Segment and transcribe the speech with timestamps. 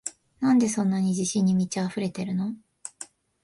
[0.39, 2.55] なんでそんなに自信に満ちあふれてるの？